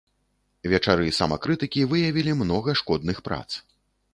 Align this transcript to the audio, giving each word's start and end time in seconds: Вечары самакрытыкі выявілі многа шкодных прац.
Вечары 0.71 1.05
самакрытыкі 1.17 1.81
выявілі 1.91 2.35
многа 2.41 2.71
шкодных 2.81 3.17
прац. 3.29 3.47